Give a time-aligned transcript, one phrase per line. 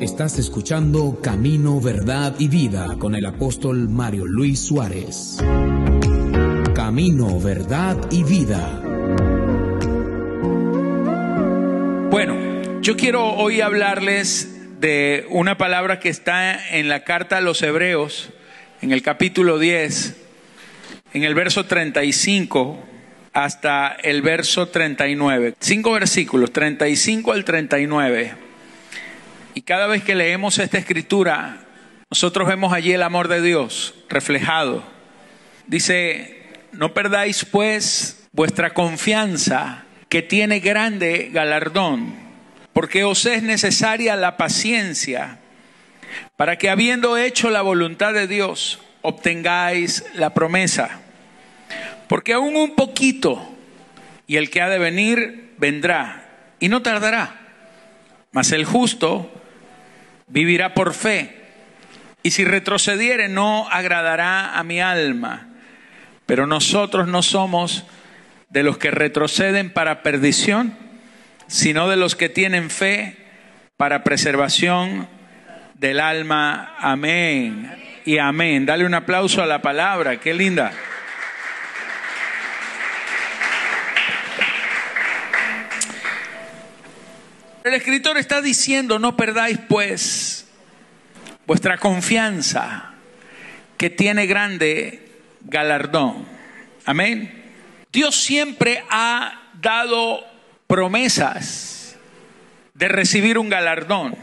[0.00, 5.38] Estás escuchando Camino, Verdad y Vida con el apóstol Mario Luis Suárez.
[6.72, 8.80] Camino, Verdad y Vida.
[12.12, 17.60] Bueno, yo quiero hoy hablarles de una palabra que está en la carta a los
[17.62, 18.30] Hebreos,
[18.80, 20.16] en el capítulo 10,
[21.12, 22.78] en el verso 35
[23.32, 25.54] hasta el verso 39.
[25.58, 28.47] Cinco versículos, 35 al 39.
[29.58, 31.64] Y cada vez que leemos esta escritura,
[32.08, 34.84] nosotros vemos allí el amor de Dios reflejado.
[35.66, 42.14] Dice, no perdáis pues vuestra confianza, que tiene grande galardón,
[42.72, 45.40] porque os es necesaria la paciencia,
[46.36, 51.00] para que habiendo hecho la voluntad de Dios, obtengáis la promesa.
[52.06, 53.56] Porque aún un poquito,
[54.28, 56.28] y el que ha de venir vendrá,
[56.60, 57.40] y no tardará.
[58.30, 59.32] Mas el justo
[60.28, 61.38] vivirá por fe,
[62.22, 65.48] y si retrocediere no agradará a mi alma.
[66.26, 67.86] Pero nosotros no somos
[68.50, 70.76] de los que retroceden para perdición,
[71.46, 73.16] sino de los que tienen fe
[73.76, 75.08] para preservación
[75.74, 76.74] del alma.
[76.78, 77.74] Amén.
[78.04, 78.66] Y amén.
[78.66, 80.18] Dale un aplauso a la palabra.
[80.20, 80.72] Qué linda.
[87.68, 90.46] El escritor está diciendo, no perdáis pues
[91.46, 92.94] vuestra confianza,
[93.76, 95.06] que tiene grande
[95.42, 96.24] galardón.
[96.86, 97.44] Amén.
[97.92, 100.24] Dios siempre ha dado
[100.66, 101.98] promesas
[102.72, 104.16] de recibir un galardón.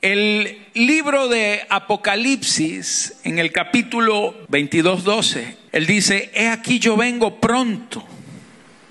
[0.00, 7.38] El libro de Apocalipsis, en el capítulo 22, 12, él dice, he aquí yo vengo
[7.38, 8.02] pronto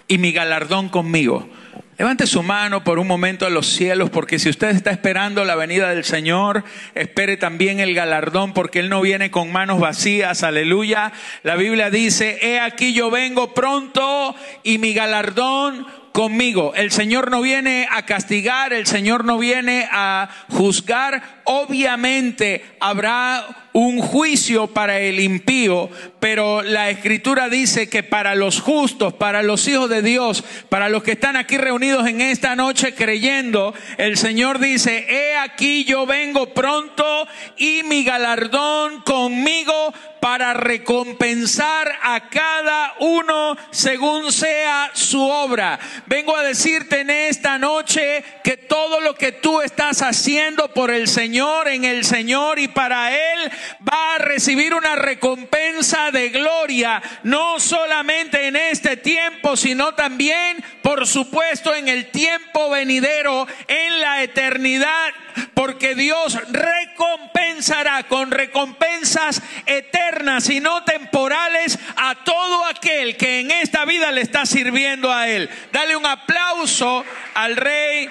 [0.08, 1.50] y mi galardón conmigo.
[1.98, 5.56] Levante su mano por un momento a los cielos, porque si usted está esperando la
[5.56, 11.12] venida del Señor, espere también el galardón, porque Él no viene con manos vacías, aleluya.
[11.42, 16.74] La Biblia dice, he aquí yo vengo pronto y mi galardón conmigo.
[16.76, 21.42] El Señor no viene a castigar, el Señor no viene a juzgar.
[21.46, 29.14] Obviamente habrá un juicio para el impío, pero la escritura dice que para los justos,
[29.14, 33.76] para los hijos de Dios, para los que están aquí reunidos en esta noche creyendo,
[34.00, 42.30] el Señor dice, he aquí yo vengo pronto y mi galardón conmigo para recompensar a
[42.30, 45.80] cada uno según sea su obra.
[46.06, 51.08] Vengo a decirte en esta noche que todo lo que tú estás haciendo por el
[51.08, 53.52] Señor, en el Señor y para Él,
[53.88, 61.08] va a recibir una recompensa de gloria, no solamente en este tiempo, sino también, por
[61.08, 65.14] supuesto, en el tiempo venidero, en la eternidad
[65.54, 73.86] porque Dios recompensará con recompensas eternas y no temporales a todo aquel que en esta
[73.86, 75.50] vida le está sirviendo a Él.
[75.72, 77.04] Dale un aplauso
[77.34, 78.10] al Rey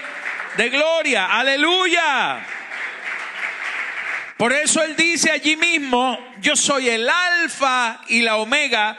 [0.56, 1.26] de Gloria.
[1.26, 2.44] Aleluya.
[4.36, 8.98] Por eso Él dice allí mismo, yo soy el alfa y la omega,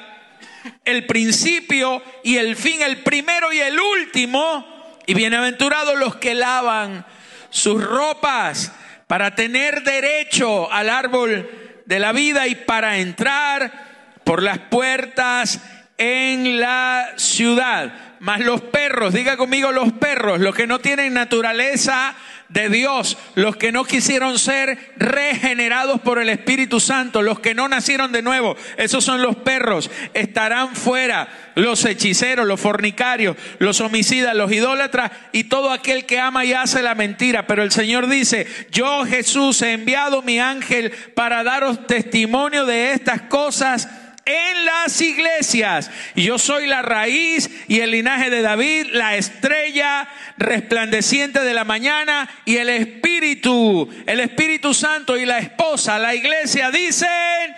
[0.84, 4.96] el principio y el fin, el primero y el último.
[5.06, 7.06] Y bienaventurados los que lavan
[7.52, 8.72] sus ropas
[9.06, 11.50] para tener derecho al árbol
[11.86, 15.62] de la vida y para entrar por las puertas
[16.00, 18.18] en la ciudad.
[18.20, 22.16] Más los perros, diga conmigo los perros, los que no tienen naturaleza
[22.50, 27.68] de Dios, los que no quisieron ser regenerados por el Espíritu Santo, los que no
[27.68, 34.36] nacieron de nuevo, esos son los perros, estarán fuera los hechiceros, los fornicarios, los homicidas,
[34.36, 37.48] los idólatras y todo aquel que ama y hace la mentira.
[37.48, 43.24] Pero el Señor dice, yo Jesús he enviado mi ángel para daros testimonio de estas
[43.24, 43.90] cosas
[44.28, 45.90] en las iglesias.
[46.16, 52.30] Yo soy la raíz y el linaje de David, la estrella resplandeciente de la mañana
[52.44, 57.56] y el Espíritu, el Espíritu Santo y la esposa, la iglesia dicen,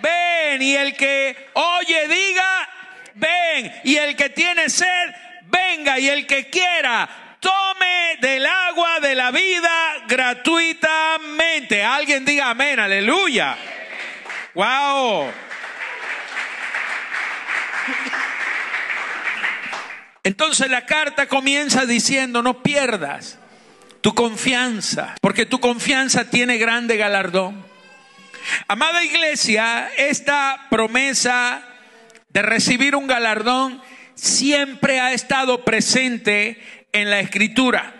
[0.00, 2.68] ven y el que oye diga,
[3.14, 5.14] ven y el que tiene sed,
[5.44, 11.84] venga y el que quiera, tome del agua de la vida gratuitamente.
[11.84, 13.56] Alguien diga amén, aleluya.
[14.54, 15.45] Wow.
[20.24, 23.38] Entonces la carta comienza diciendo, no pierdas
[24.00, 27.64] tu confianza, porque tu confianza tiene grande galardón.
[28.68, 31.62] Amada iglesia, esta promesa
[32.28, 33.80] de recibir un galardón
[34.14, 36.60] siempre ha estado presente
[36.92, 37.94] en la escritura.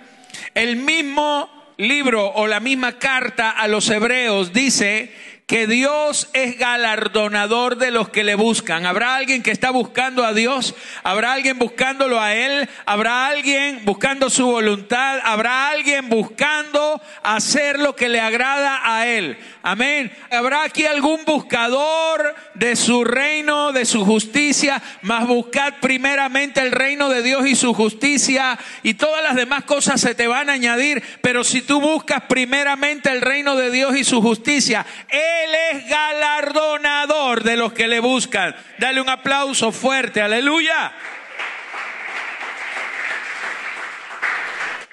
[0.55, 5.15] El mismo libro o la misma carta a los hebreos dice
[5.47, 8.85] que Dios es galardonador de los que le buscan.
[8.85, 10.75] ¿Habrá alguien que está buscando a Dios?
[11.05, 12.69] ¿Habrá alguien buscándolo a Él?
[12.85, 15.21] ¿Habrá alguien buscando su voluntad?
[15.23, 19.39] ¿Habrá alguien buscando hacer lo que le agrada a Él?
[19.63, 20.13] Amén.
[20.33, 24.83] ¿Habrá aquí algún buscador de su reino, de su justicia?
[25.03, 30.01] Más buscad primeramente el reino de Dios y su justicia y todas las demás cosas
[30.01, 31.05] se te van a añadir.
[31.21, 35.36] Pero si tú buscas primeramente el reino de Dios y su justicia, él
[35.73, 38.55] es galardonador de los que le buscan.
[38.79, 40.93] Dale un aplauso fuerte, aleluya.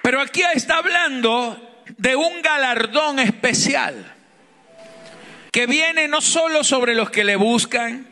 [0.01, 4.13] Pero aquí está hablando de un galardón especial
[5.51, 8.07] que viene no solo sobre los que le buscan,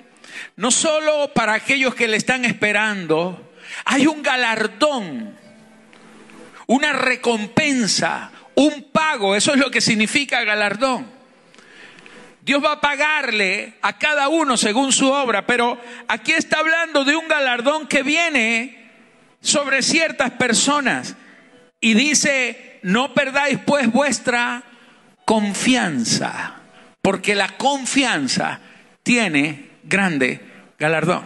[0.56, 3.51] no solo para aquellos que le están esperando,
[3.86, 5.38] hay un galardón,
[6.68, 11.20] una recompensa, un pago, eso es lo que significa galardón.
[12.41, 17.15] Dios va a pagarle a cada uno según su obra, pero aquí está hablando de
[17.15, 18.89] un galardón que viene
[19.41, 21.15] sobre ciertas personas
[21.79, 24.63] y dice, no perdáis pues vuestra
[25.25, 26.55] confianza,
[27.01, 28.59] porque la confianza
[29.03, 30.41] tiene grande
[30.79, 31.25] galardón.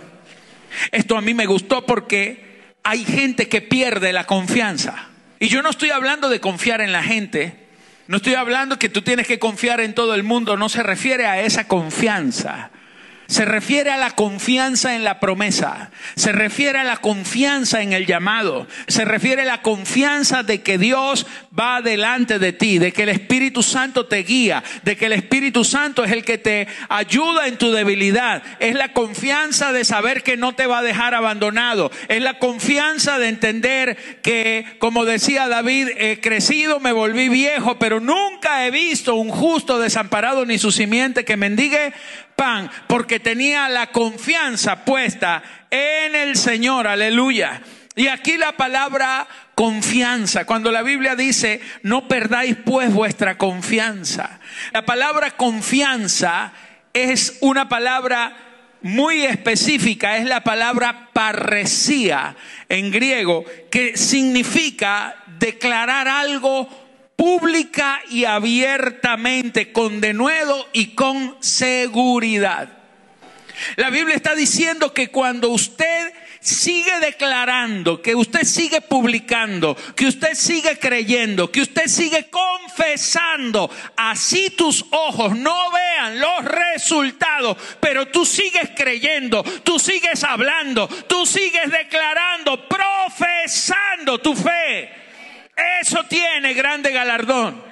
[0.91, 5.09] Esto a mí me gustó porque hay gente que pierde la confianza.
[5.39, 7.64] Y yo no estoy hablando de confiar en la gente,
[8.07, 11.25] no estoy hablando que tú tienes que confiar en todo el mundo, no se refiere
[11.25, 12.72] a esa confianza.
[13.27, 18.06] Se refiere a la confianza en la promesa, se refiere a la confianza en el
[18.06, 21.25] llamado, se refiere a la confianza de que Dios
[21.57, 25.63] va delante de ti, de que el Espíritu Santo te guía, de que el Espíritu
[25.63, 30.38] Santo es el que te ayuda en tu debilidad, es la confianza de saber que
[30.38, 35.89] no te va a dejar abandonado, es la confianza de entender que, como decía David,
[35.98, 41.25] he crecido, me volví viejo, pero nunca he visto un justo desamparado ni su simiente
[41.25, 41.94] que mendigue
[42.35, 47.61] pan porque tenía la confianza puesta en el Señor, aleluya.
[47.95, 54.39] Y aquí la palabra confianza, cuando la Biblia dice, no perdáis pues vuestra confianza.
[54.73, 56.51] La palabra confianza
[56.93, 58.35] es una palabra
[58.81, 62.35] muy específica, es la palabra parresía
[62.69, 66.84] en griego, que significa declarar algo
[67.15, 72.69] pública y abiertamente, con denuedo y con seguridad.
[73.77, 80.35] La Biblia está diciendo que cuando usted sigue declarando, que usted sigue publicando, que usted
[80.35, 88.25] sigue creyendo, que usted sigue confesando, así tus ojos no vean los resultados, pero tú
[88.25, 95.05] sigues creyendo, tú sigues hablando, tú sigues declarando, profesando tu fe
[95.56, 97.63] eso tiene grande galardón.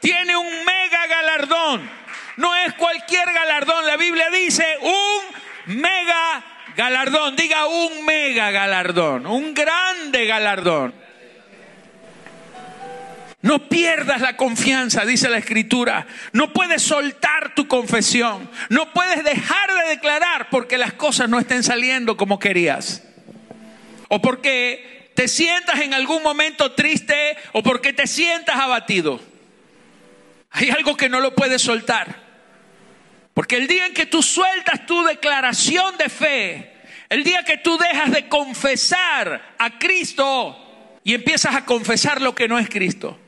[0.00, 1.90] Tiene un mega galardón.
[2.36, 3.86] No es cualquier galardón.
[3.86, 6.44] La Biblia dice un mega
[6.76, 7.36] galardón.
[7.36, 9.26] Diga un mega galardón.
[9.26, 11.06] Un grande galardón.
[13.42, 16.06] No pierdas la confianza, dice la escritura.
[16.32, 18.50] No puedes soltar tu confesión.
[18.70, 23.04] No puedes dejar de declarar porque las cosas no estén saliendo como querías.
[24.08, 29.18] O porque te sientas en algún momento triste o porque te sientas abatido.
[30.50, 32.22] Hay algo que no lo puedes soltar.
[33.32, 36.72] Porque el día en que tú sueltas tu declaración de fe,
[37.08, 42.46] el día que tú dejas de confesar a Cristo y empiezas a confesar lo que
[42.46, 43.18] no es Cristo,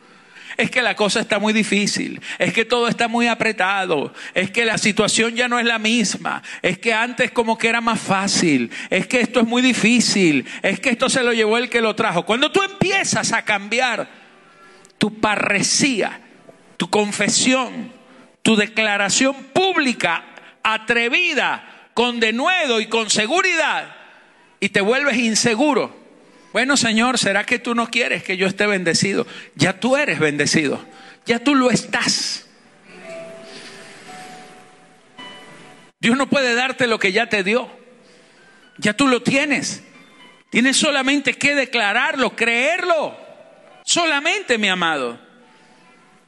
[0.58, 4.64] es que la cosa está muy difícil, es que todo está muy apretado, es que
[4.64, 8.68] la situación ya no es la misma, es que antes como que era más fácil,
[8.90, 11.94] es que esto es muy difícil, es que esto se lo llevó el que lo
[11.94, 12.26] trajo.
[12.26, 14.10] Cuando tú empiezas a cambiar
[14.98, 16.20] tu parresía,
[16.76, 17.92] tu confesión,
[18.42, 20.24] tu declaración pública,
[20.64, 23.94] atrevida, con denuedo y con seguridad,
[24.58, 26.07] y te vuelves inseguro,
[26.52, 29.26] bueno, Señor, ¿será que tú no quieres que yo esté bendecido?
[29.54, 30.84] Ya tú eres bendecido,
[31.26, 32.46] ya tú lo estás.
[36.00, 37.70] Dios no puede darte lo que ya te dio,
[38.78, 39.82] ya tú lo tienes.
[40.50, 43.16] Tienes solamente que declararlo, creerlo,
[43.84, 45.20] solamente, mi amado.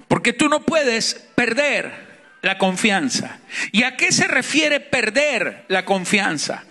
[0.08, 2.10] Porque tú no puedes perder
[2.42, 3.38] la confianza.
[3.72, 6.64] ¿Y a qué se refiere perder la confianza?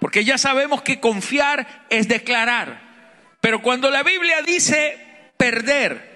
[0.00, 2.80] Porque ya sabemos que confiar es declarar.
[3.40, 4.98] Pero cuando la Biblia dice
[5.36, 6.10] perder,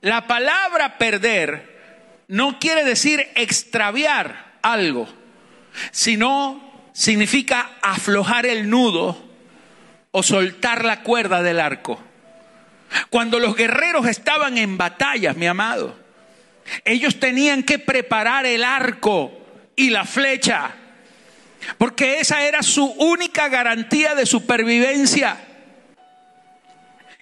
[0.00, 5.08] la palabra perder no quiere decir extraviar algo,
[5.90, 9.24] sino significa aflojar el nudo
[10.10, 12.02] o soltar la cuerda del arco.
[13.10, 15.96] Cuando los guerreros estaban en batallas, mi amado,
[16.84, 19.32] ellos tenían que preparar el arco
[19.76, 20.72] y la flecha,
[21.76, 25.38] porque esa era su única garantía de supervivencia.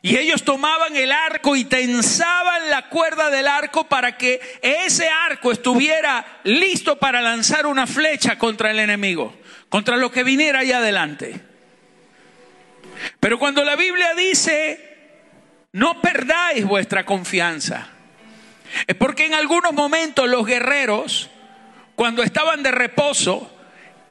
[0.03, 5.51] Y ellos tomaban el arco y tensaban la cuerda del arco para que ese arco
[5.51, 9.35] estuviera listo para lanzar una flecha contra el enemigo,
[9.69, 11.41] contra lo que viniera ahí adelante.
[13.19, 14.97] Pero cuando la Biblia dice,
[15.73, 17.89] no perdáis vuestra confianza,
[18.87, 21.31] es porque en algunos momentos los guerreros,
[21.97, 23.56] cuando estaban de reposo,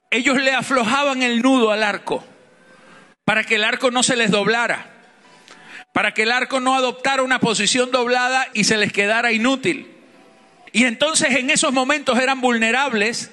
[0.10, 2.24] ellos le aflojaban el nudo al arco
[3.26, 4.92] para que el arco no se les doblara,
[5.94, 9.92] para que el arco no adoptara una posición doblada y se les quedara inútil.
[10.72, 13.32] Y entonces en esos momentos eran vulnerables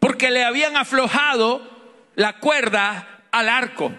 [0.00, 1.68] porque le habían aflojado
[2.14, 3.92] la cuerda al arco.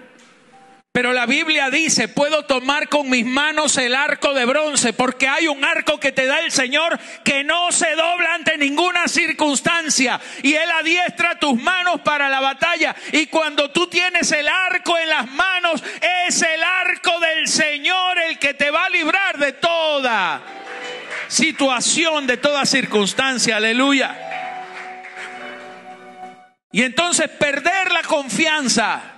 [0.95, 5.45] Pero la Biblia dice, puedo tomar con mis manos el arco de bronce, porque hay
[5.45, 10.21] un arco que te da el Señor que no se dobla ante ninguna circunstancia.
[10.41, 12.95] Y Él adiestra tus manos para la batalla.
[13.11, 15.83] Y cuando tú tienes el arco en las manos,
[16.27, 20.41] es el arco del Señor el que te va a librar de toda
[21.27, 23.57] situación, de toda circunstancia.
[23.57, 24.15] Aleluya.
[26.71, 29.14] Y entonces perder la confianza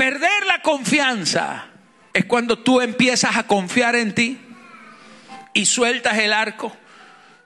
[0.00, 1.66] Perder la confianza
[2.14, 4.38] es cuando tú empiezas a confiar en ti
[5.52, 6.74] y sueltas el arco,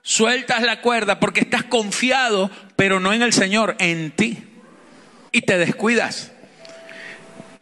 [0.02, 4.38] sueltas la cuerda porque estás confiado, pero no en el Señor, en ti.
[5.32, 6.30] Y te descuidas.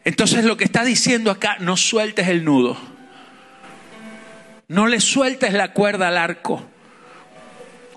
[0.05, 2.77] Entonces lo que está diciendo acá, no sueltes el nudo.
[4.69, 6.69] No le sueltes la cuerda al arco.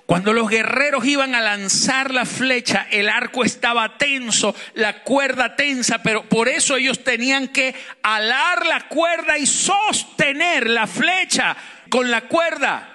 [0.06, 6.00] Cuando los guerreros iban a lanzar la flecha, el arco estaba tenso, la cuerda tensa,
[6.00, 11.56] pero por eso ellos tenían que alar la cuerda y sostener la flecha
[11.90, 12.88] con la cuerda.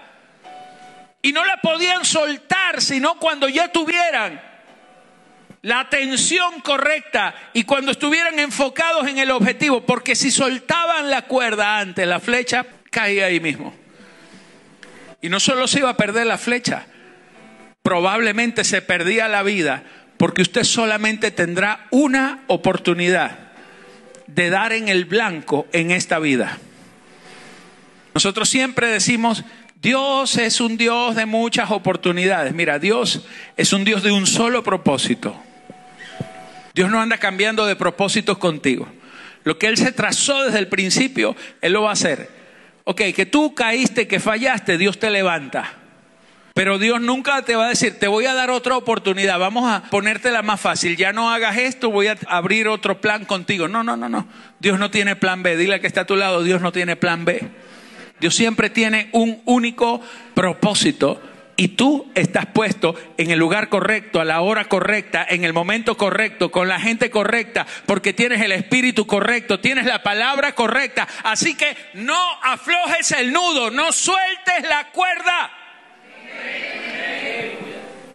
[1.22, 4.42] Y no la podían soltar, sino cuando ya tuvieran
[5.64, 11.78] la atención correcta y cuando estuvieran enfocados en el objetivo, porque si soltaban la cuerda
[11.78, 13.76] antes, la flecha caía ahí mismo.
[15.22, 16.88] Y no solo se iba a perder la flecha,
[17.84, 19.84] probablemente se perdía la vida
[20.18, 23.40] porque usted solamente tendrá una oportunidad
[24.28, 26.58] de dar en el blanco en esta vida.
[28.14, 29.44] Nosotros siempre decimos,
[29.82, 32.54] Dios es un Dios de muchas oportunidades.
[32.54, 33.26] Mira, Dios
[33.58, 35.36] es un Dios de un solo propósito.
[36.76, 38.88] Dios no anda cambiando de propósitos contigo.
[39.44, 42.30] Lo que Él se trazó desde el principio, Él lo va a hacer.
[42.84, 45.81] Ok, que tú caíste, que fallaste, Dios te levanta.
[46.62, 49.82] Pero Dios nunca te va a decir, te voy a dar otra oportunidad, vamos a
[49.90, 53.68] ponértela más fácil, ya no hagas esto, voy a abrir otro plan contigo.
[53.68, 54.28] No, no, no, no.
[54.60, 55.58] Dios no tiene plan B.
[55.58, 57.50] Dile que está a tu lado, Dios no tiene plan B.
[58.20, 60.02] Dios siempre tiene un único
[60.36, 61.20] propósito
[61.58, 65.98] y tú estás puesto en el lugar correcto, a la hora correcta, en el momento
[65.98, 71.08] correcto, con la gente correcta, porque tienes el espíritu correcto, tienes la palabra correcta.
[71.24, 75.58] Así que no aflojes el nudo, no sueltes la cuerda.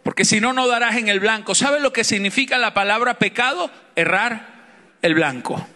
[0.03, 1.53] Porque si no, no darás en el blanco.
[1.53, 3.69] ¿Sabe lo que significa la palabra pecado?
[3.95, 4.47] Errar
[5.01, 5.67] el blanco.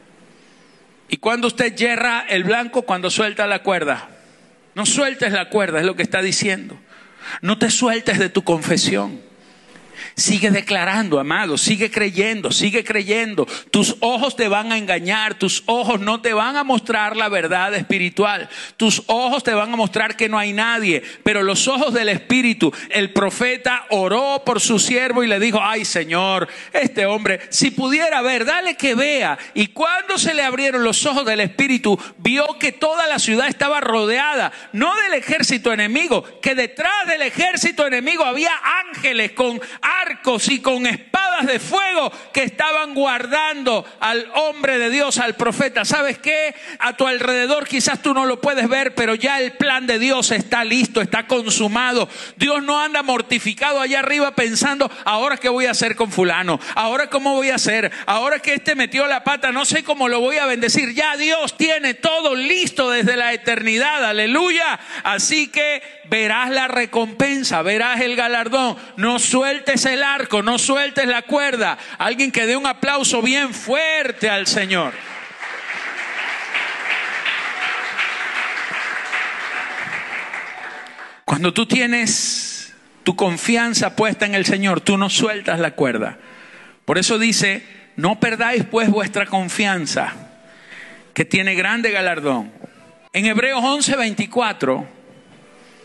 [1.10, 4.08] Y cuando usted yerra el blanco, cuando suelta la cuerda.
[4.74, 6.80] No sueltes la cuerda, es lo que está diciendo.
[7.42, 9.22] No te sueltes de tu confesión.
[10.16, 13.48] Sigue declarando, amado, sigue creyendo, sigue creyendo.
[13.72, 17.74] Tus ojos te van a engañar, tus ojos no te van a mostrar la verdad
[17.74, 18.50] espiritual.
[18.78, 22.74] Tus ojos te van a mostrar que no hay nadie, pero los ojos del Espíritu,
[22.90, 28.22] el profeta oró por su siervo y le dijo, ay Señor, este hombre, si pudiera
[28.22, 29.38] ver, dale que vea.
[29.54, 33.80] Y cuando se le abrieron los ojos del Espíritu, vio que toda la ciudad estaba
[33.82, 38.52] rodeada, no del ejército enemigo, que detrás del ejército enemigo había
[38.86, 39.60] ángeles con
[40.02, 45.86] arcos y con espadas de fuego que estaban guardando al hombre de Dios, al profeta.
[45.86, 46.54] ¿Sabes qué?
[46.80, 50.32] A tu alrededor quizás tú no lo puedes ver, pero ya el plan de Dios
[50.32, 52.08] está listo, está consumado.
[52.38, 57.10] Dios no anda mortificado allá arriba pensando, ahora qué voy a hacer con fulano, ahora
[57.10, 60.38] cómo voy a hacer, ahora que este metió la pata, no sé cómo lo voy
[60.38, 60.94] a bendecir.
[60.94, 64.80] Ya Dios tiene todo listo desde la eternidad, aleluya.
[65.04, 68.78] Así que verás la recompensa, verás el galardón.
[68.98, 71.78] No sueltes el arco, no sueltes la cuerda.
[71.98, 74.94] Alguien que dé un aplauso bien fuerte al Señor.
[81.26, 86.18] Cuando tú tienes tu confianza puesta en el Señor, tú no sueltas la cuerda.
[86.86, 90.14] Por eso dice, no perdáis pues vuestra confianza,
[91.14, 92.52] que tiene grande galardón.
[93.14, 94.86] En Hebreos 11:24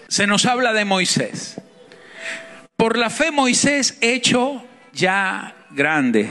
[0.09, 1.61] se nos habla de Moisés.
[2.77, 6.29] Por la fe Moisés, hecho ya grande,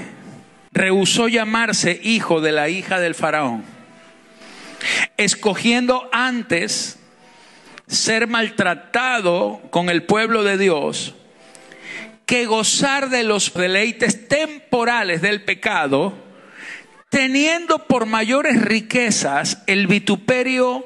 [0.71, 3.63] rehusó llamarse hijo de la hija del faraón,
[5.17, 6.99] escogiendo antes
[7.87, 11.15] ser maltratado con el pueblo de Dios
[12.27, 16.13] que gozar de los deleites temporales del pecado,
[17.09, 20.85] teniendo por mayores riquezas el vituperio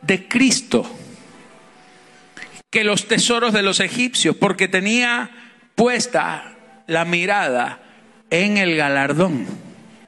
[0.00, 0.90] de Cristo
[2.74, 5.30] que los tesoros de los egipcios, porque tenía
[5.76, 6.56] puesta
[6.88, 7.80] la mirada
[8.30, 9.46] en el galardón.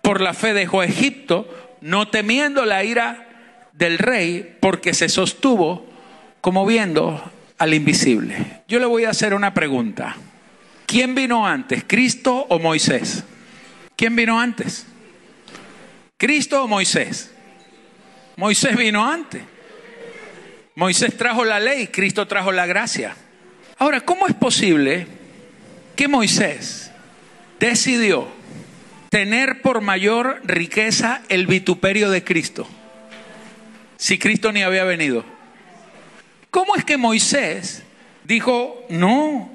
[0.02, 5.86] Por la fe dejó Egipto, no temiendo la ira del rey, porque se sostuvo
[6.40, 8.62] como viendo al invisible.
[8.66, 10.16] Yo le voy a hacer una pregunta.
[10.86, 13.22] ¿Quién vino antes, Cristo o Moisés?
[13.94, 14.86] ¿Quién vino antes?
[16.16, 17.32] ¿Cristo o Moisés?
[18.34, 19.42] Moisés vino antes.
[20.76, 23.16] Moisés trajo la ley, Cristo trajo la gracia.
[23.78, 25.08] Ahora, ¿cómo es posible
[25.96, 26.92] que Moisés
[27.58, 28.28] decidió
[29.08, 32.68] tener por mayor riqueza el vituperio de Cristo
[33.96, 35.24] si Cristo ni había venido?
[36.50, 37.82] ¿Cómo es que Moisés
[38.24, 39.50] dijo, no,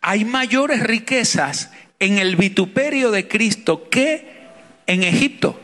[0.00, 4.36] hay mayores riquezas en el vituperio de Cristo que
[4.86, 5.58] en Egipto.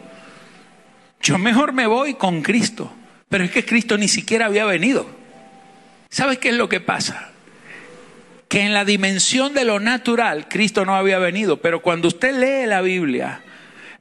[1.20, 2.92] Yo mejor me voy con Cristo,
[3.32, 5.06] pero es que Cristo ni siquiera había venido.
[6.10, 7.30] ¿Sabes qué es lo que pasa?
[8.46, 12.68] Que en la dimensión de lo natural Cristo no había venido, pero cuando usted lee
[12.68, 13.40] la Biblia,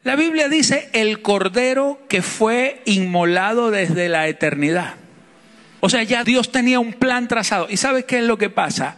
[0.03, 4.95] la Biblia dice el cordero que fue inmolado desde la eternidad.
[5.79, 7.67] O sea, ya Dios tenía un plan trazado.
[7.69, 8.97] ¿Y sabes qué es lo que pasa?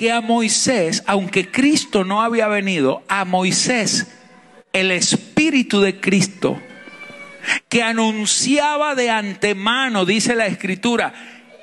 [0.00, 4.06] que a Moisés, aunque Cristo no había venido, a Moisés
[4.72, 6.58] el Espíritu de Cristo,
[7.70, 11.14] que anunciaba de antemano, dice la Escritura,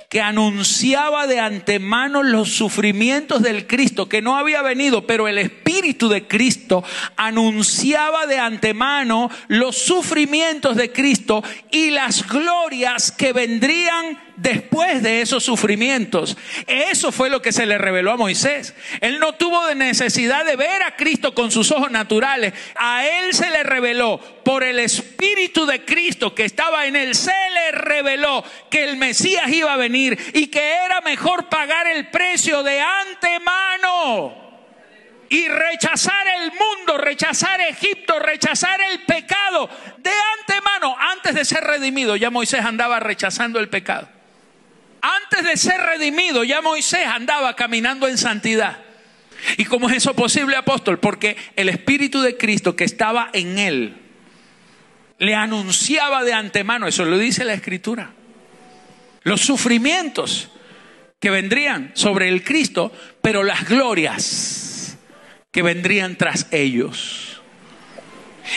[0.10, 6.08] que anunciaba de antemano los sufrimientos del Cristo, que no había venido, pero el Espíritu
[6.08, 6.82] de Cristo
[7.18, 15.44] anunciaba de antemano los sufrimientos de Cristo y las glorias que vendrían después de esos
[15.44, 16.38] sufrimientos.
[16.66, 18.74] Eso fue lo que se le reveló a Moisés.
[19.02, 22.54] Él no tuvo necesidad de ver a Cristo con sus ojos naturales.
[22.76, 27.16] A él se le reveló por el Espíritu de Cristo que estaba en él.
[27.16, 32.08] Se le reveló que el Mesías iba a venir y que era mejor pagar el
[32.10, 34.48] precio de antemano
[35.30, 42.16] y rechazar el mundo, rechazar Egipto, rechazar el pecado de antemano, antes de ser redimido,
[42.16, 44.08] ya Moisés andaba rechazando el pecado.
[45.08, 48.80] Antes de ser redimido, ya Moisés andaba caminando en santidad.
[49.58, 51.00] ¿Y cómo es eso posible, apóstol?
[51.00, 53.98] Porque el Espíritu de Cristo que estaba en él
[55.20, 58.12] le anunciaba de antemano, eso lo dice la Escritura,
[59.24, 60.50] los sufrimientos
[61.20, 62.92] que vendrían sobre el Cristo,
[63.22, 64.98] pero las glorias
[65.52, 67.42] que vendrían tras ellos.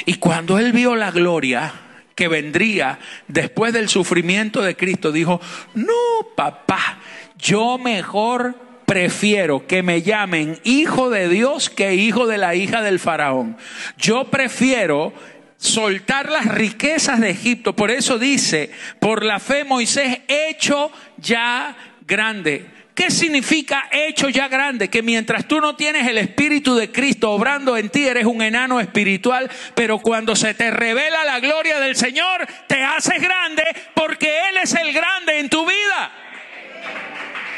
[0.04, 1.72] Y cuando él vio la gloria,
[2.20, 5.40] que vendría después del sufrimiento de Cristo, dijo,
[5.72, 5.94] no,
[6.36, 6.98] papá,
[7.38, 8.54] yo mejor
[8.84, 13.56] prefiero que me llamen hijo de Dios que hijo de la hija del faraón.
[13.96, 15.14] Yo prefiero
[15.56, 17.74] soltar las riquezas de Egipto.
[17.74, 21.74] Por eso dice, por la fe Moisés hecho ya
[22.06, 22.66] grande.
[23.00, 24.90] ¿Qué significa hecho ya grande?
[24.90, 28.78] Que mientras tú no tienes el Espíritu de Cristo obrando en ti, eres un enano
[28.78, 33.62] espiritual, pero cuando se te revela la gloria del Señor, te haces grande
[33.94, 36.12] porque Él es el grande en tu vida.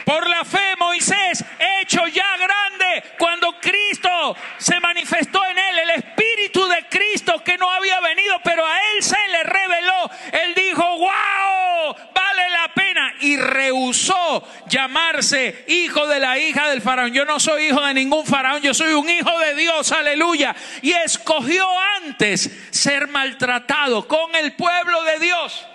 [0.05, 1.45] Por la fe, Moisés,
[1.81, 7.71] hecho ya grande, cuando Cristo se manifestó en él, el Espíritu de Cristo que no
[7.71, 10.11] había venido, pero a él se le reveló.
[10.45, 13.15] Él dijo, wow, vale la pena.
[13.21, 17.13] Y rehusó llamarse hijo de la hija del faraón.
[17.13, 20.57] Yo no soy hijo de ningún faraón, yo soy un hijo de Dios, aleluya.
[20.81, 21.69] Y escogió
[22.03, 25.67] antes ser maltratado con el pueblo de Dios.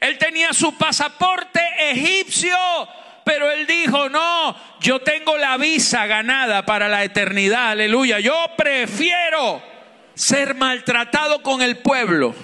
[0.00, 1.60] Él tenía su pasaporte
[1.90, 2.56] egipcio
[3.24, 8.18] pero él dijo, no, yo tengo la visa ganada para la eternidad, aleluya.
[8.18, 9.62] Yo prefiero
[10.12, 12.34] ser maltratado con el pueblo.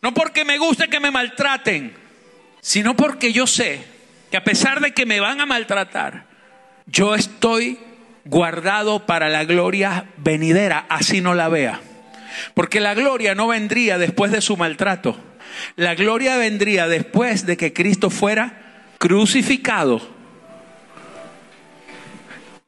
[0.00, 1.94] No porque me guste que me maltraten,
[2.62, 3.95] sino porque yo sé
[4.30, 6.26] que a pesar de que me van a maltratar,
[6.86, 7.78] yo estoy
[8.24, 11.80] guardado para la gloria venidera, así no la vea.
[12.54, 15.16] Porque la gloria no vendría después de su maltrato.
[15.76, 20.16] La gloria vendría después de que Cristo fuera crucificado,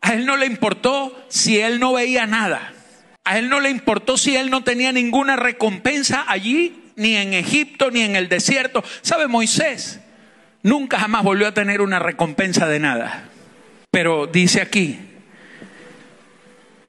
[0.00, 2.72] a él no le importó si él no veía nada.
[3.24, 7.90] A él no le importó si él no tenía ninguna recompensa allí ni en Egipto,
[7.90, 8.82] ni en el desierto.
[9.02, 10.00] ¿Sabe Moisés?
[10.62, 13.28] Nunca jamás volvió a tener una recompensa de nada.
[13.90, 14.98] Pero dice aquí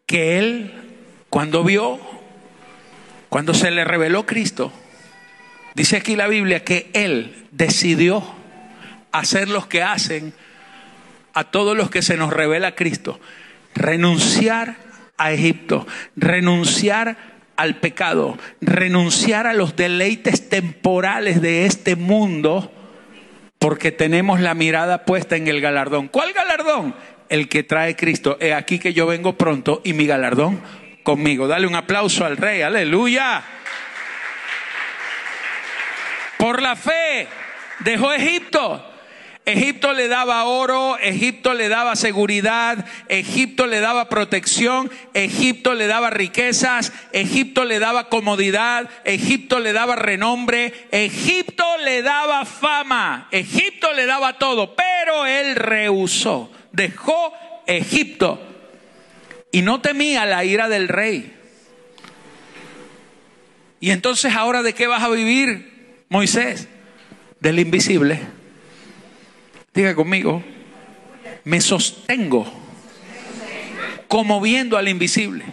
[0.05, 0.73] que él,
[1.29, 1.99] cuando vio,
[3.29, 4.73] cuando se le reveló Cristo,
[5.75, 8.23] dice aquí la Biblia que él decidió
[9.11, 10.33] hacer los que hacen
[11.33, 13.19] a todos los que se nos revela Cristo.
[13.75, 14.75] Renunciar
[15.17, 17.17] a Egipto, renunciar
[17.55, 22.71] al pecado, renunciar a los deleites temporales de este mundo,
[23.59, 26.07] porque tenemos la mirada puesta en el galardón.
[26.07, 26.95] ¿Cuál galardón?
[27.27, 28.37] El que trae Cristo.
[28.39, 30.61] He aquí que yo vengo pronto y mi galardón
[31.03, 31.47] conmigo.
[31.47, 33.43] Dale un aplauso al rey, aleluya.
[36.37, 37.27] Por la fe
[37.79, 38.88] dejó Egipto
[39.49, 46.11] Egipto le daba oro, Egipto le daba seguridad, Egipto le daba protección, Egipto le daba
[46.11, 54.05] riquezas, Egipto le daba comodidad, Egipto le daba renombre, Egipto le daba fama, Egipto le
[54.05, 57.33] daba todo, pero él rehusó, dejó
[57.65, 58.39] Egipto
[59.51, 61.33] y no temía la ira del rey.
[63.79, 66.67] Y entonces ahora de qué vas a vivir, Moisés?
[67.39, 68.38] Del invisible.
[69.73, 70.43] Diga conmigo,
[71.43, 72.51] me sostengo
[74.07, 75.45] como viendo al invisible.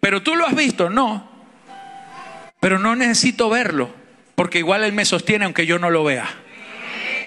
[0.00, 1.30] Pero tú lo has visto, no.
[2.60, 3.92] Pero no necesito verlo,
[4.34, 6.28] porque igual Él me sostiene aunque yo no lo vea.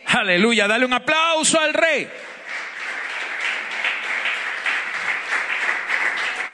[0.08, 2.08] Aleluya, dale un aplauso al rey.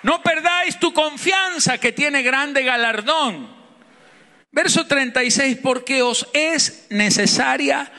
[0.03, 3.47] No perdáis tu confianza que tiene grande galardón.
[4.51, 7.91] Verso 36, porque os es necesaria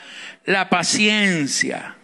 [0.45, 1.95] la paciencia,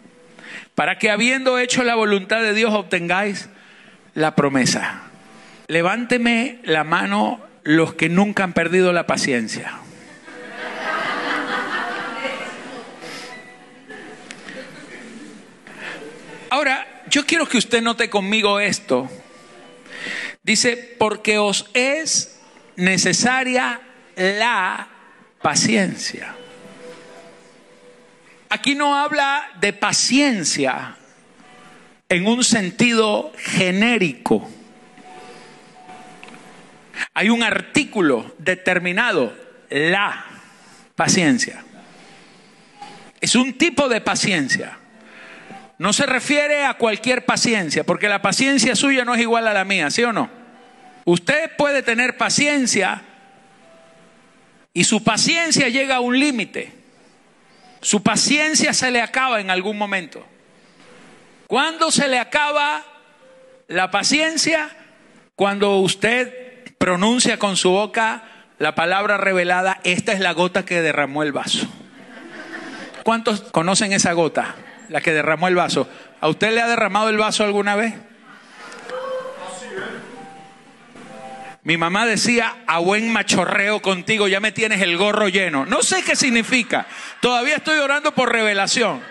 [0.74, 3.48] para que habiendo hecho la voluntad de Dios obtengáis
[4.14, 5.02] la promesa.
[5.66, 9.78] Levánteme la mano los que nunca han perdido la paciencia.
[16.50, 19.08] Ahora, yo quiero que usted note conmigo esto.
[20.42, 22.40] Dice, porque os es
[22.76, 23.80] necesaria
[24.16, 24.88] la
[25.40, 26.34] paciencia.
[28.52, 30.96] Aquí no habla de paciencia
[32.08, 34.50] en un sentido genérico.
[37.14, 39.32] Hay un artículo determinado,
[39.70, 40.26] la
[40.96, 41.62] paciencia.
[43.20, 44.78] Es un tipo de paciencia.
[45.78, 49.64] No se refiere a cualquier paciencia, porque la paciencia suya no es igual a la
[49.64, 50.28] mía, ¿sí o no?
[51.04, 53.02] Usted puede tener paciencia
[54.74, 56.79] y su paciencia llega a un límite.
[57.80, 60.24] Su paciencia se le acaba en algún momento.
[61.46, 62.84] ¿Cuándo se le acaba
[63.68, 64.70] la paciencia?
[65.34, 68.22] Cuando usted pronuncia con su boca
[68.58, 71.66] la palabra revelada, esta es la gota que derramó el vaso.
[73.02, 74.54] ¿Cuántos conocen esa gota?
[74.88, 75.88] La que derramó el vaso.
[76.20, 77.94] ¿A usted le ha derramado el vaso alguna vez?
[81.62, 85.66] Mi mamá decía, a buen machorreo contigo, ya me tienes el gorro lleno.
[85.66, 86.86] No sé qué significa.
[87.20, 89.02] Todavía estoy orando por revelación.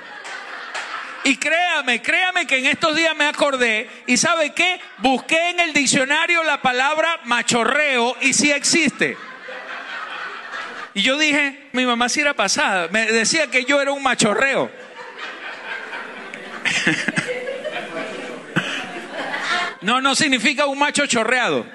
[1.24, 5.74] Y créame, créame que en estos días me acordé y sabe qué, busqué en el
[5.74, 9.16] diccionario la palabra machorreo y sí existe.
[10.96, 14.72] Y yo dije, mi mamá sí era pasada, me decía que yo era un machorreo.
[19.82, 21.66] No, no significa un macho chorreado.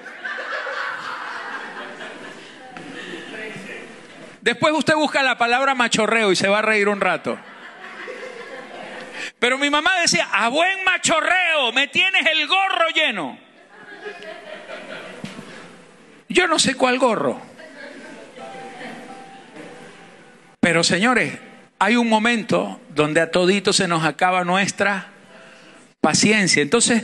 [4.45, 7.35] Después usted busca la palabra machorreo y se va a reír un rato.
[9.39, 13.39] Pero mi mamá decía, a buen machorreo, me tienes el gorro lleno.
[16.29, 17.41] Yo no sé cuál gorro.
[20.59, 21.39] Pero señores,
[21.79, 25.07] hay un momento donde a todito se nos acaba nuestra
[26.01, 26.61] paciencia.
[26.61, 27.01] Entonces,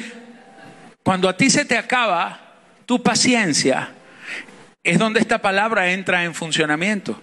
[1.01, 2.39] cuando a ti se te acaba
[2.85, 3.95] tu paciencia,
[4.83, 7.21] es donde esta palabra entra en funcionamiento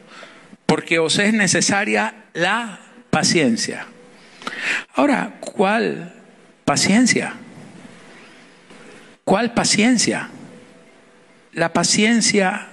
[0.67, 3.87] porque os es necesaria la paciencia.
[4.95, 6.15] Ahora, ¿cuál
[6.65, 7.35] paciencia?
[9.25, 10.29] ¿Cuál paciencia?
[11.53, 12.69] La paciencia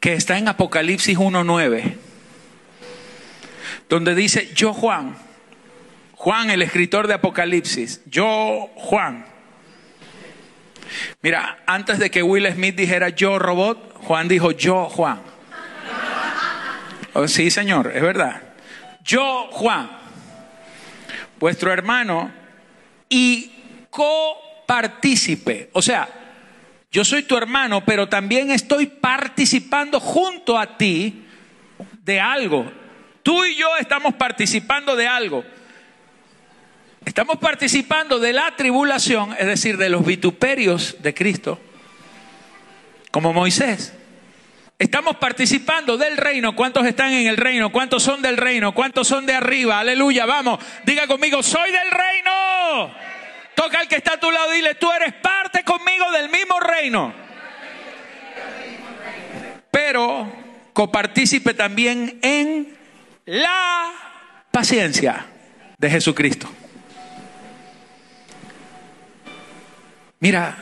[0.00, 1.96] que está en Apocalipsis 1.9,
[3.88, 5.14] donde dice, yo Juan,
[6.14, 9.31] Juan el escritor de Apocalipsis, yo Juan.
[11.22, 15.20] Mira, antes de que Will Smith dijera yo robot, Juan dijo yo Juan.
[17.14, 18.42] Oh, sí, Señor, es verdad.
[19.04, 19.90] Yo, Juan,
[21.38, 22.30] vuestro hermano
[23.08, 23.52] y
[23.90, 25.70] copartícipe.
[25.72, 26.08] O sea,
[26.92, 31.24] Yo soy tu hermano, pero también estoy participando junto a ti
[32.04, 32.70] de algo.
[33.22, 35.42] Tú y yo estamos participando de algo.
[37.04, 41.60] Estamos participando de la tribulación, es decir, de los vituperios de Cristo,
[43.10, 43.92] como Moisés.
[44.78, 46.56] Estamos participando del reino.
[46.56, 47.70] ¿Cuántos están en el reino?
[47.70, 48.72] ¿Cuántos son del reino?
[48.72, 49.78] ¿Cuántos son de arriba?
[49.78, 50.58] Aleluya, vamos.
[50.84, 52.94] Diga conmigo, soy del reino.
[53.54, 56.58] Toca al que está a tu lado y dile, tú eres parte conmigo del mismo
[56.58, 57.14] reino.
[59.70, 60.32] Pero
[60.72, 62.76] copartícipe también en
[63.26, 63.92] la
[64.50, 65.26] paciencia
[65.78, 66.48] de Jesucristo.
[70.22, 70.56] Mira,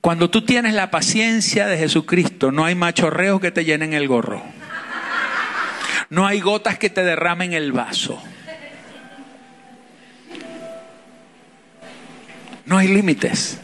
[0.00, 4.40] cuando tú tienes la paciencia de Jesucristo, no hay machorreos que te llenen el gorro.
[6.08, 8.22] No hay gotas que te derramen el vaso.
[12.64, 13.58] No hay límites.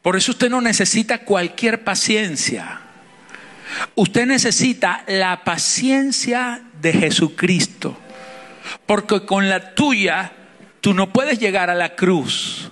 [0.00, 2.80] Por eso usted no necesita cualquier paciencia.
[3.96, 7.98] Usted necesita la paciencia de Jesucristo.
[8.86, 10.32] Porque con la tuya
[10.80, 12.70] tú no puedes llegar a la cruz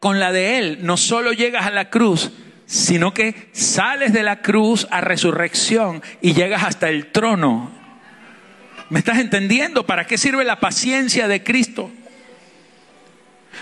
[0.00, 2.32] con la de Él no solo llegas a la cruz,
[2.66, 7.70] sino que sales de la cruz a resurrección y llegas hasta el trono.
[8.88, 9.86] ¿Me estás entendiendo?
[9.86, 11.92] ¿Para qué sirve la paciencia de Cristo?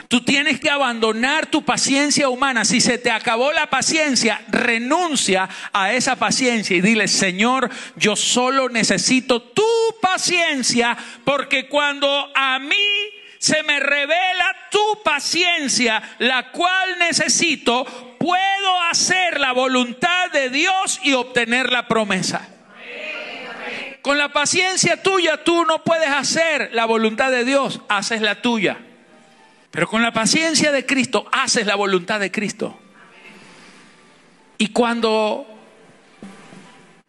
[0.07, 2.65] Tú tienes que abandonar tu paciencia humana.
[2.65, 8.69] Si se te acabó la paciencia, renuncia a esa paciencia y dile, Señor, yo solo
[8.69, 9.65] necesito tu
[10.01, 12.77] paciencia porque cuando a mí
[13.39, 17.85] se me revela tu paciencia, la cual necesito,
[18.19, 22.49] puedo hacer la voluntad de Dios y obtener la promesa.
[24.03, 28.79] Con la paciencia tuya tú no puedes hacer la voluntad de Dios, haces la tuya.
[29.71, 32.79] Pero con la paciencia de Cristo haces la voluntad de Cristo.
[34.57, 35.47] Y cuando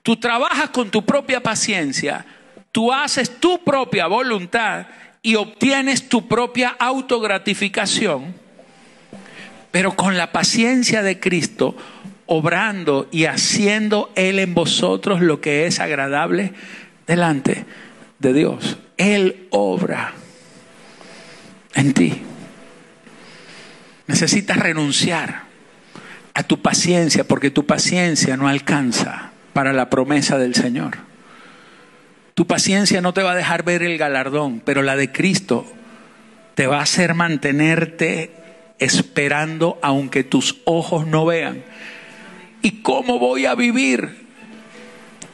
[0.03, 2.25] tú trabajas con tu propia paciencia,
[2.71, 4.85] tú haces tu propia voluntad
[5.21, 8.34] y obtienes tu propia autogratificación,
[9.71, 11.75] pero con la paciencia de Cristo,
[12.25, 16.53] obrando y haciendo Él en vosotros lo que es agradable
[17.08, 17.65] delante
[18.19, 18.77] de Dios.
[18.97, 20.13] Él obra
[21.73, 22.21] en ti.
[24.08, 25.43] Necesitas renunciar
[26.34, 31.09] a tu paciencia porque tu paciencia no alcanza para la promesa del Señor.
[32.39, 35.65] Tu paciencia no te va a dejar ver el galardón, pero la de Cristo
[36.56, 38.32] te va a hacer mantenerte
[38.78, 41.65] esperando aunque tus ojos no vean.
[42.62, 44.25] ¿Y cómo voy a vivir?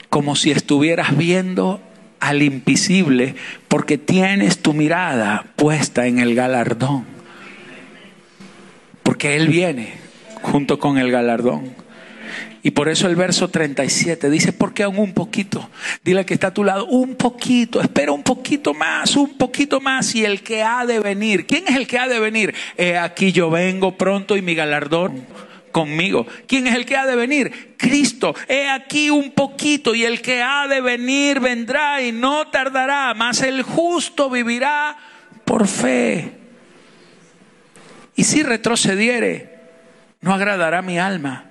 [0.10, 1.80] Como si estuvieras viendo
[2.20, 3.36] al invisible
[3.68, 7.06] porque tienes tu mirada puesta en el galardón.
[9.04, 9.94] Porque Él viene
[10.41, 11.85] junto con el galardón.
[12.63, 15.69] Y por eso el verso 37 dice, ¿por qué aún un poquito?
[16.04, 20.15] Dile que está a tu lado, un poquito, espera un poquito más, un poquito más.
[20.15, 22.56] Y el que ha de venir, ¿quién es el que ha de venir?
[23.02, 25.26] aquí yo vengo pronto y mi galardón
[25.76, 26.26] conmigo.
[26.48, 27.76] ¿Quién es el que ha de venir?
[27.78, 28.34] Cristo.
[28.48, 33.41] He aquí un poquito y el que ha de venir vendrá y no tardará, mas
[33.41, 34.98] el justo vivirá
[35.43, 36.32] por fe.
[38.15, 39.60] Y si retrocediere,
[40.21, 41.44] no agradará mi alma.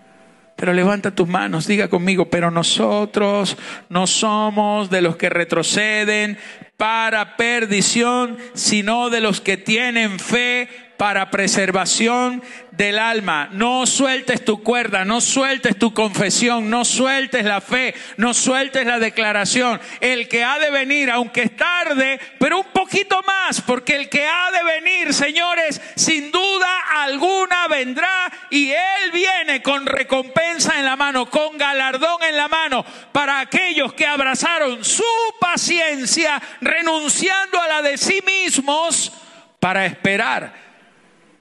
[0.64, 3.58] Pero levanta tus manos, diga conmigo, pero nosotros
[3.90, 6.38] no somos de los que retroceden
[6.78, 13.48] para perdición, sino de los que tienen fe para preservación del alma.
[13.52, 18.98] No sueltes tu cuerda, no sueltes tu confesión, no sueltes la fe, no sueltes la
[18.98, 19.80] declaración.
[20.00, 24.26] El que ha de venir, aunque es tarde, pero un poquito más, porque el que
[24.26, 26.68] ha de venir, señores, sin duda
[27.02, 32.84] alguna vendrá y Él viene con recompensa en la mano, con galardón en la mano,
[33.12, 35.04] para aquellos que abrazaron su
[35.40, 39.12] paciencia, renunciando a la de sí mismos,
[39.60, 40.63] para esperar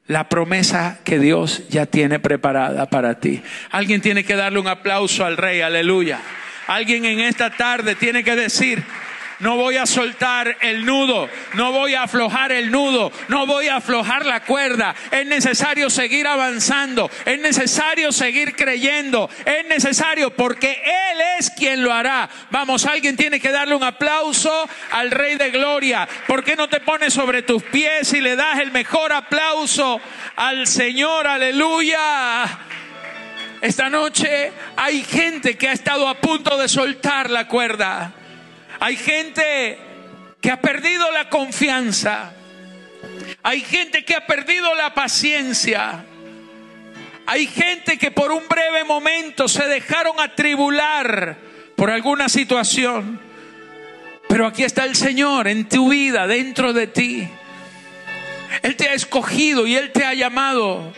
[0.08, 3.42] la promesa que Dios ya tiene preparada para ti.
[3.72, 6.20] Alguien tiene que darle un aplauso al rey, aleluya.
[6.68, 8.84] Alguien en esta tarde tiene que decir,
[9.44, 13.76] no voy a soltar el nudo, no voy a aflojar el nudo, no voy a
[13.76, 14.96] aflojar la cuerda.
[15.12, 21.92] Es necesario seguir avanzando, es necesario seguir creyendo, es necesario porque Él es quien lo
[21.92, 22.30] hará.
[22.52, 26.08] Vamos, alguien tiene que darle un aplauso al Rey de Gloria.
[26.26, 30.00] ¿Por qué no te pones sobre tus pies y le das el mejor aplauso
[30.38, 31.28] al Señor?
[31.28, 32.46] Aleluya.
[33.60, 38.23] Esta noche hay gente que ha estado a punto de soltar la cuerda.
[38.80, 39.78] Hay gente
[40.42, 42.34] que ha perdido la confianza.
[43.42, 46.06] Hay gente que ha perdido la paciencia.
[47.26, 51.38] Hay gente que por un breve momento se dejaron atribular
[51.76, 53.20] por alguna situación.
[54.28, 57.28] Pero aquí está el Señor en tu vida, dentro de ti.
[58.62, 60.94] Él te ha escogido y Él te ha llamado.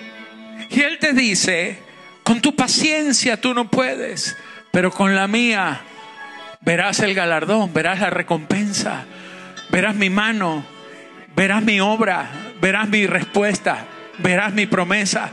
[0.69, 1.79] Y Él te dice,
[2.23, 4.35] con tu paciencia tú no puedes,
[4.71, 5.81] pero con la mía
[6.65, 9.05] verás el galardón, verás la recompensa,
[9.69, 10.65] verás mi mano,
[11.35, 12.27] verás mi obra,
[12.59, 13.85] verás mi respuesta,
[14.17, 15.29] verás mi promesa.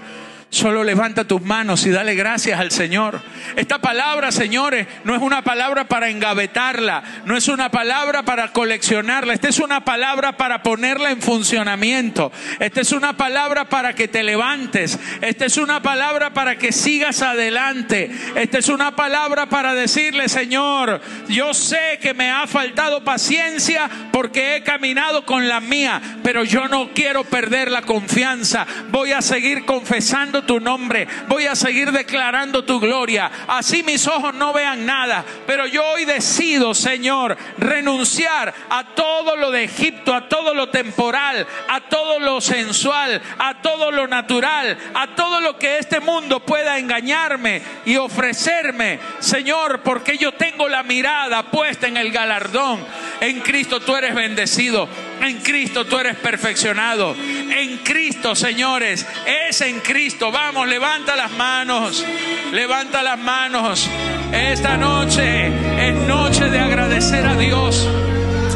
[0.52, 3.22] Solo levanta tus manos y dale gracias al Señor.
[3.56, 9.32] Esta palabra, señores, no es una palabra para engavetarla, no es una palabra para coleccionarla,
[9.32, 12.30] esta es una palabra para ponerla en funcionamiento.
[12.60, 17.22] Esta es una palabra para que te levantes, esta es una palabra para que sigas
[17.22, 18.10] adelante.
[18.34, 24.56] Esta es una palabra para decirle, Señor, yo sé que me ha faltado paciencia porque
[24.56, 28.66] he caminado con la mía, pero yo no quiero perder la confianza.
[28.90, 33.30] Voy a seguir confesando tu nombre, voy a seguir declarando tu gloria.
[33.46, 39.50] Así mis ojos no vean nada, pero yo hoy decido, Señor, renunciar a todo lo
[39.50, 45.14] de Egipto, a todo lo temporal, a todo lo sensual, a todo lo natural, a
[45.14, 51.50] todo lo que este mundo pueda engañarme y ofrecerme, Señor, porque yo tengo la mirada
[51.50, 52.84] puesta en el galardón.
[53.20, 54.88] En Cristo tú eres bendecido.
[55.22, 57.14] En Cristo tú eres perfeccionado.
[57.14, 59.06] En Cristo, señores,
[59.48, 60.32] es en Cristo.
[60.32, 62.04] Vamos, levanta las manos.
[62.52, 63.88] Levanta las manos.
[64.32, 65.46] Esta noche
[65.88, 67.88] es noche de agradecer a Dios.